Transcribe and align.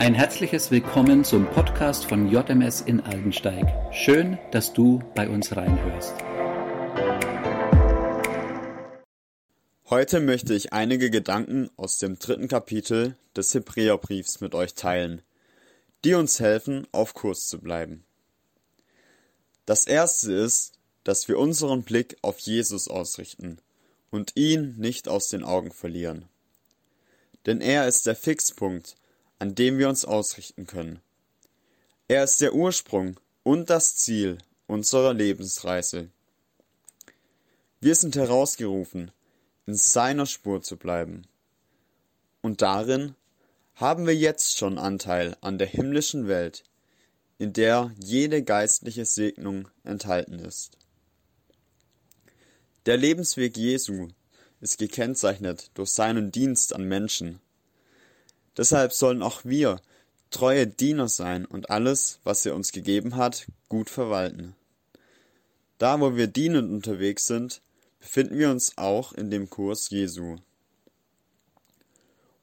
Ein 0.00 0.14
herzliches 0.14 0.70
Willkommen 0.70 1.24
zum 1.24 1.44
Podcast 1.50 2.04
von 2.04 2.30
JMS 2.30 2.82
in 2.82 3.00
Aldensteig. 3.00 3.66
Schön, 3.92 4.38
dass 4.52 4.72
du 4.72 5.02
bei 5.16 5.28
uns 5.28 5.56
reinhörst. 5.56 6.14
Heute 9.90 10.20
möchte 10.20 10.54
ich 10.54 10.72
einige 10.72 11.10
Gedanken 11.10 11.68
aus 11.76 11.98
dem 11.98 12.16
dritten 12.16 12.46
Kapitel 12.46 13.16
des 13.36 13.52
Hebräerbriefs 13.52 14.40
mit 14.40 14.54
euch 14.54 14.74
teilen, 14.74 15.20
die 16.04 16.14
uns 16.14 16.38
helfen, 16.38 16.86
auf 16.92 17.14
Kurs 17.14 17.48
zu 17.48 17.58
bleiben. 17.58 18.04
Das 19.66 19.84
erste 19.84 20.32
ist, 20.32 20.74
dass 21.02 21.26
wir 21.26 21.40
unseren 21.40 21.82
Blick 21.82 22.16
auf 22.22 22.38
Jesus 22.38 22.86
ausrichten 22.86 23.58
und 24.10 24.36
ihn 24.36 24.76
nicht 24.78 25.08
aus 25.08 25.28
den 25.28 25.42
Augen 25.42 25.72
verlieren. 25.72 26.28
Denn 27.46 27.60
er 27.60 27.88
ist 27.88 28.06
der 28.06 28.14
Fixpunkt, 28.14 28.94
an 29.38 29.54
dem 29.54 29.78
wir 29.78 29.88
uns 29.88 30.04
ausrichten 30.04 30.66
können. 30.66 31.00
Er 32.08 32.24
ist 32.24 32.40
der 32.40 32.54
Ursprung 32.54 33.18
und 33.42 33.70
das 33.70 33.96
Ziel 33.96 34.38
unserer 34.66 35.14
Lebensreise. 35.14 36.08
Wir 37.80 37.94
sind 37.94 38.16
herausgerufen, 38.16 39.10
in 39.66 39.74
seiner 39.74 40.26
Spur 40.26 40.62
zu 40.62 40.76
bleiben. 40.76 41.26
Und 42.42 42.62
darin 42.62 43.14
haben 43.74 44.06
wir 44.06 44.16
jetzt 44.16 44.56
schon 44.56 44.78
Anteil 44.78 45.36
an 45.40 45.58
der 45.58 45.68
himmlischen 45.68 46.26
Welt, 46.26 46.64
in 47.38 47.52
der 47.52 47.92
jede 48.02 48.42
geistliche 48.42 49.04
Segnung 49.04 49.68
enthalten 49.84 50.40
ist. 50.40 50.76
Der 52.86 52.96
Lebensweg 52.96 53.56
Jesu 53.56 54.08
ist 54.60 54.78
gekennzeichnet 54.78 55.70
durch 55.74 55.90
seinen 55.90 56.32
Dienst 56.32 56.74
an 56.74 56.84
Menschen, 56.84 57.40
Deshalb 58.58 58.92
sollen 58.92 59.22
auch 59.22 59.44
wir 59.44 59.80
treue 60.30 60.66
Diener 60.66 61.08
sein 61.08 61.46
und 61.46 61.70
alles, 61.70 62.18
was 62.24 62.44
er 62.44 62.54
uns 62.54 62.72
gegeben 62.72 63.16
hat, 63.16 63.46
gut 63.68 63.88
verwalten. 63.88 64.54
Da, 65.78 66.00
wo 66.00 66.16
wir 66.16 66.26
dienend 66.26 66.70
unterwegs 66.70 67.26
sind, 67.26 67.62
befinden 68.00 68.38
wir 68.38 68.50
uns 68.50 68.76
auch 68.76 69.12
in 69.12 69.30
dem 69.30 69.48
Kurs 69.48 69.90
Jesu. 69.90 70.36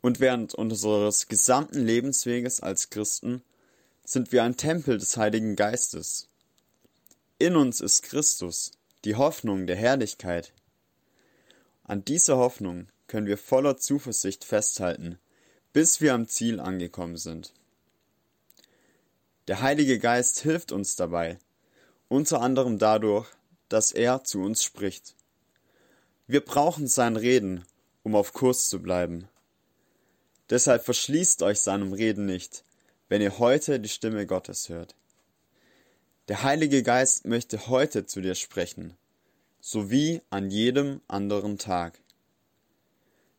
Und 0.00 0.18
während 0.18 0.54
unseres 0.54 1.28
gesamten 1.28 1.84
Lebensweges 1.84 2.60
als 2.60 2.90
Christen 2.90 3.42
sind 4.04 4.32
wir 4.32 4.42
ein 4.44 4.56
Tempel 4.56 4.96
des 4.98 5.16
Heiligen 5.16 5.56
Geistes. 5.56 6.28
In 7.38 7.54
uns 7.54 7.80
ist 7.80 8.02
Christus, 8.02 8.72
die 9.04 9.16
Hoffnung 9.16 9.66
der 9.66 9.76
Herrlichkeit. 9.76 10.52
An 11.84 12.04
dieser 12.04 12.38
Hoffnung 12.38 12.88
können 13.06 13.26
wir 13.26 13.38
voller 13.38 13.76
Zuversicht 13.76 14.44
festhalten, 14.44 15.18
bis 15.72 16.00
wir 16.00 16.14
am 16.14 16.28
Ziel 16.28 16.60
angekommen 16.60 17.16
sind. 17.16 17.52
Der 19.48 19.60
Heilige 19.62 19.98
Geist 19.98 20.40
hilft 20.40 20.72
uns 20.72 20.96
dabei, 20.96 21.38
unter 22.08 22.40
anderem 22.40 22.78
dadurch, 22.78 23.26
dass 23.68 23.92
er 23.92 24.24
zu 24.24 24.40
uns 24.42 24.62
spricht. 24.62 25.14
Wir 26.26 26.44
brauchen 26.44 26.86
sein 26.86 27.16
Reden, 27.16 27.64
um 28.02 28.14
auf 28.14 28.32
Kurs 28.32 28.68
zu 28.68 28.82
bleiben. 28.82 29.28
Deshalb 30.50 30.84
verschließt 30.84 31.42
euch 31.42 31.60
seinem 31.60 31.92
Reden 31.92 32.26
nicht, 32.26 32.64
wenn 33.08 33.22
ihr 33.22 33.38
heute 33.38 33.80
die 33.80 33.88
Stimme 33.88 34.26
Gottes 34.26 34.68
hört. 34.68 34.94
Der 36.28 36.42
Heilige 36.42 36.82
Geist 36.82 37.26
möchte 37.26 37.68
heute 37.68 38.04
zu 38.04 38.20
dir 38.20 38.34
sprechen, 38.34 38.96
sowie 39.60 40.20
an 40.28 40.50
jedem 40.50 41.00
anderen 41.08 41.58
Tag. 41.58 41.98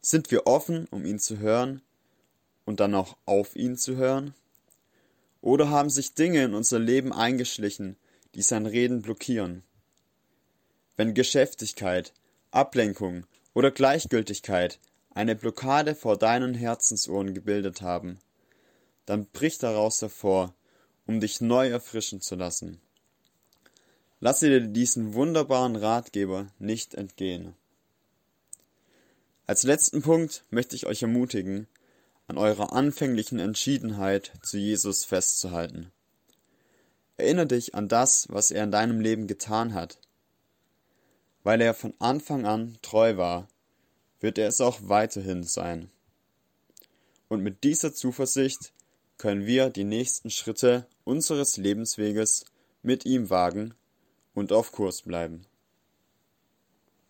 Sind 0.01 0.31
wir 0.31 0.47
offen, 0.47 0.87
um 0.89 1.05
ihn 1.05 1.19
zu 1.19 1.37
hören, 1.37 1.83
und 2.69 2.79
dann 2.79 2.93
auch 2.93 3.17
auf 3.25 3.55
ihn 3.55 3.77
zu 3.77 3.95
hören? 3.95 4.35
Oder 5.41 5.71
haben 5.71 5.89
sich 5.89 6.13
Dinge 6.13 6.43
in 6.43 6.53
unser 6.53 6.77
Leben 6.77 7.11
eingeschlichen, 7.11 7.97
die 8.35 8.43
sein 8.43 8.67
Reden 8.67 9.01
blockieren? 9.01 9.63
Wenn 10.95 11.15
Geschäftigkeit, 11.15 12.13
Ablenkung 12.51 13.25
oder 13.55 13.71
Gleichgültigkeit 13.71 14.77
eine 15.15 15.35
Blockade 15.35 15.95
vor 15.95 16.15
deinen 16.15 16.53
Herzensohren 16.53 17.33
gebildet 17.33 17.81
haben, 17.81 18.19
dann 19.07 19.25
brich 19.25 19.57
daraus 19.57 20.03
hervor, 20.03 20.53
um 21.07 21.19
dich 21.19 21.41
neu 21.41 21.69
erfrischen 21.69 22.21
zu 22.21 22.35
lassen. 22.35 22.79
Lasse 24.19 24.47
dir 24.47 24.61
diesen 24.61 25.15
wunderbaren 25.15 25.75
Ratgeber 25.75 26.51
nicht 26.59 26.93
entgehen. 26.93 27.55
Als 29.47 29.63
letzten 29.63 30.03
Punkt 30.03 30.43
möchte 30.51 30.75
ich 30.75 30.85
euch 30.85 31.01
ermutigen, 31.01 31.67
an 32.29 32.37
eurer 32.37 32.73
anfänglichen 32.73 33.39
Entschiedenheit, 33.39 34.31
zu 34.43 34.59
Jesus 34.59 35.03
festzuhalten. 35.03 35.91
Erinnere 37.17 37.47
dich 37.47 37.73
an 37.73 37.87
das, 37.87 38.27
was 38.29 38.51
er 38.51 38.63
in 38.63 38.71
deinem 38.71 39.01
Leben 39.01 39.25
getan 39.25 39.73
hat. 39.73 39.97
Weil 41.43 41.59
er 41.59 41.73
von 41.73 41.95
Anfang 41.97 42.45
an 42.45 42.77
treu 42.83 43.17
war, 43.17 43.47
wird 44.19 44.37
er 44.37 44.47
es 44.47 44.61
auch 44.61 44.77
weiterhin 44.83 45.43
sein. 45.43 45.89
Und 47.29 47.41
mit 47.41 47.63
dieser 47.63 47.93
Zuversicht 47.95 48.73
können 49.17 49.47
wir 49.47 49.71
die 49.71 49.83
nächsten 49.83 50.29
Schritte 50.29 50.85
unseres 51.03 51.57
Lebensweges 51.57 52.45
mit 52.83 53.05
ihm 53.05 53.31
wagen 53.31 53.73
und 54.35 54.51
auf 54.51 54.71
Kurs 54.71 55.01
bleiben. 55.01 55.45